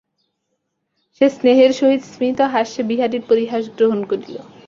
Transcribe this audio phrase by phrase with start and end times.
[1.15, 4.35] সে স্নেহের সহিত স্মিতহাস্যে বিহারীর পরিহাস গ্রহণ করিল।